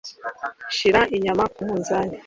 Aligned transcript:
Shira 0.75 1.01
inyama 1.15 1.43
ku 1.53 1.59
munzani. 1.67 2.15